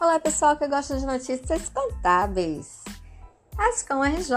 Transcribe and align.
Olá, 0.00 0.20
pessoal 0.20 0.56
que 0.56 0.68
gosta 0.68 0.96
de 0.96 1.04
notícias 1.04 1.68
contábeis. 1.70 2.84
Ascom 3.58 4.04
RJ, 4.04 4.30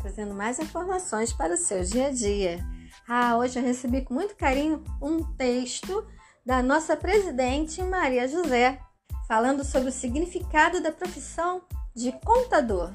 trazendo 0.00 0.32
mais 0.32 0.58
informações 0.58 1.34
para 1.34 1.52
o 1.52 1.56
seu 1.58 1.84
dia 1.84 2.06
a 2.06 2.10
dia. 2.10 2.66
Ah, 3.06 3.36
hoje 3.36 3.58
eu 3.58 3.62
recebi 3.62 4.00
com 4.00 4.14
muito 4.14 4.34
carinho 4.34 4.82
um 5.02 5.22
texto 5.34 6.06
da 6.46 6.62
nossa 6.62 6.96
presidente 6.96 7.82
Maria 7.82 8.26
José, 8.26 8.80
falando 9.28 9.62
sobre 9.64 9.90
o 9.90 9.92
significado 9.92 10.80
da 10.80 10.90
profissão 10.90 11.60
de 11.94 12.10
contador. 12.24 12.90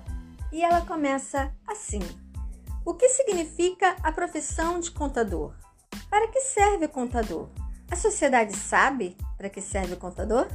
E 0.51 0.63
ela 0.63 0.81
começa 0.81 1.53
assim: 1.67 1.99
O 2.83 2.95
que 2.95 3.09
significa 3.09 3.95
a 4.01 4.11
profissão 4.11 4.79
de 4.79 4.89
contador? 4.89 5.53
Para 6.09 6.27
que 6.29 6.41
serve 6.41 6.85
o 6.85 6.89
contador? 6.89 7.47
A 7.91 7.95
sociedade 7.95 8.57
sabe 8.57 9.15
para 9.37 9.51
que 9.51 9.61
serve 9.61 9.93
o 9.93 9.97
contador? 9.97 10.47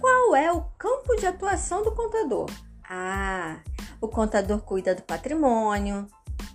Qual 0.00 0.34
é 0.34 0.50
o 0.50 0.62
campo 0.78 1.14
de 1.16 1.26
atuação 1.26 1.82
do 1.84 1.92
contador? 1.92 2.46
Ah, 2.88 3.60
o 4.00 4.08
contador 4.08 4.60
cuida 4.60 4.94
do 4.94 5.02
patrimônio, 5.02 6.06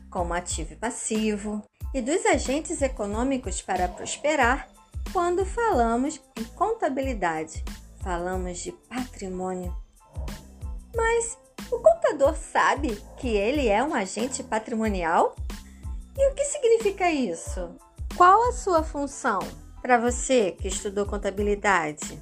como 0.09 0.33
ativo 0.33 0.73
e 0.73 0.75
passivo, 0.75 1.61
e 1.93 2.01
dos 2.01 2.25
agentes 2.25 2.81
econômicos 2.81 3.61
para 3.61 3.87
prosperar. 3.87 4.67
Quando 5.13 5.45
falamos 5.45 6.19
em 6.37 6.43
contabilidade, 6.55 7.63
falamos 8.01 8.57
de 8.57 8.71
patrimônio. 8.71 9.75
Mas 10.95 11.37
o 11.71 11.79
contador 11.79 12.35
sabe 12.35 12.99
que 13.17 13.29
ele 13.29 13.67
é 13.67 13.83
um 13.83 13.93
agente 13.93 14.41
patrimonial? 14.41 15.35
E 16.17 16.31
o 16.31 16.33
que 16.33 16.45
significa 16.45 17.11
isso? 17.11 17.75
Qual 18.17 18.49
a 18.49 18.53
sua 18.53 18.81
função? 18.81 19.39
Para 19.81 19.99
você 19.99 20.51
que 20.53 20.67
estudou 20.67 21.05
contabilidade, 21.05 22.19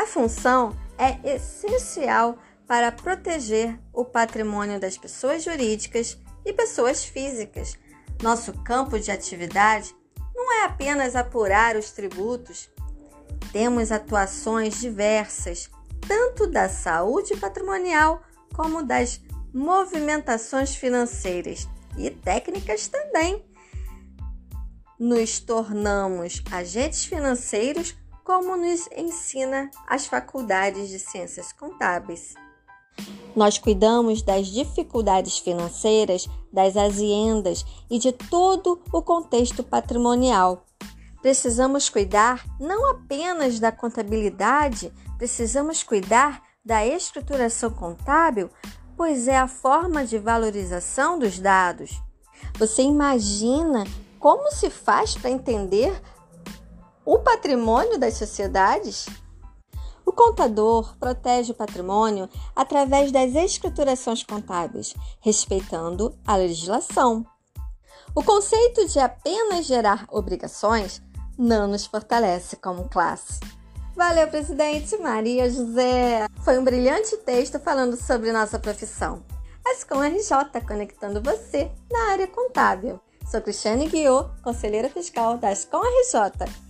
a 0.00 0.06
função 0.06 0.74
é 0.96 1.34
essencial 1.34 2.38
para 2.66 2.90
proteger 2.90 3.78
o 3.92 4.02
patrimônio 4.02 4.80
das 4.80 4.96
pessoas 4.96 5.44
jurídicas 5.44 6.16
e 6.42 6.54
pessoas 6.54 7.04
físicas. 7.04 7.76
Nosso 8.22 8.54
campo 8.62 8.98
de 8.98 9.10
atividade 9.10 9.94
não 10.34 10.50
é 10.54 10.64
apenas 10.64 11.14
apurar 11.14 11.76
os 11.76 11.90
tributos, 11.90 12.70
temos 13.52 13.92
atuações 13.92 14.80
diversas, 14.80 15.68
tanto 16.08 16.46
da 16.46 16.68
saúde 16.68 17.36
patrimonial 17.36 18.22
como 18.54 18.82
das 18.82 19.20
movimentações 19.52 20.74
financeiras 20.74 21.68
e 21.98 22.08
técnicas 22.10 22.88
também. 22.88 23.44
Nos 24.98 25.40
tornamos 25.40 26.42
agentes 26.50 27.04
financeiros 27.04 27.99
como 28.30 28.56
nos 28.56 28.88
ensina 28.96 29.68
as 29.88 30.06
faculdades 30.06 30.88
de 30.88 31.00
ciências 31.00 31.52
contábeis. 31.52 32.34
Nós 33.34 33.58
cuidamos 33.58 34.22
das 34.22 34.46
dificuldades 34.46 35.38
financeiras 35.38 36.28
das 36.52 36.76
aziendas 36.76 37.66
e 37.90 37.98
de 37.98 38.12
todo 38.12 38.80
o 38.92 39.02
contexto 39.02 39.64
patrimonial. 39.64 40.64
Precisamos 41.20 41.88
cuidar 41.88 42.46
não 42.60 42.92
apenas 42.92 43.58
da 43.58 43.72
contabilidade, 43.72 44.92
precisamos 45.18 45.82
cuidar 45.82 46.40
da 46.64 46.86
escrituração 46.86 47.70
contábil, 47.70 48.48
pois 48.96 49.26
é 49.26 49.38
a 49.38 49.48
forma 49.48 50.04
de 50.04 50.18
valorização 50.18 51.18
dos 51.18 51.40
dados. 51.40 52.00
Você 52.60 52.82
imagina 52.82 53.84
como 54.20 54.52
se 54.52 54.70
faz 54.70 55.16
para 55.16 55.30
entender 55.30 56.00
o 57.10 57.18
patrimônio 57.18 57.98
das 57.98 58.14
sociedades? 58.14 59.06
O 60.06 60.12
contador 60.12 60.96
protege 60.96 61.50
o 61.50 61.54
patrimônio 61.56 62.28
através 62.54 63.10
das 63.10 63.34
escriturações 63.34 64.22
contábeis, 64.22 64.94
respeitando 65.20 66.16
a 66.24 66.36
legislação. 66.36 67.26
O 68.14 68.22
conceito 68.22 68.86
de 68.86 69.00
apenas 69.00 69.66
gerar 69.66 70.06
obrigações 70.08 71.02
não 71.36 71.66
nos 71.66 71.84
fortalece 71.84 72.54
como 72.54 72.88
classe. 72.88 73.40
Valeu, 73.96 74.28
presidente 74.28 74.96
Maria 74.98 75.50
José! 75.50 76.28
Foi 76.44 76.60
um 76.60 76.64
brilhante 76.64 77.16
texto 77.16 77.58
falando 77.58 77.96
sobre 77.96 78.30
nossa 78.30 78.56
profissão. 78.56 79.24
Ascom 79.66 80.00
RJ 80.00 80.60
conectando 80.64 81.20
você 81.20 81.72
na 81.90 82.12
área 82.12 82.28
contábil. 82.28 83.00
Sou 83.28 83.40
Cristiane 83.40 83.88
Guiot, 83.88 84.30
conselheira 84.44 84.88
fiscal 84.88 85.36
da 85.38 85.48
Ascom 85.48 85.82
RJ 85.82 86.69